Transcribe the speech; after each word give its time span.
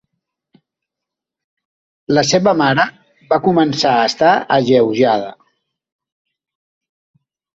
La 2.19 2.23
seva 2.29 2.53
mare 2.61 2.85
va 3.33 3.39
començar 3.49 3.91
a 3.97 4.07
estar 4.13 4.31
alleujada. 4.57 5.29